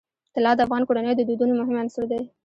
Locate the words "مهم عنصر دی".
1.59-2.21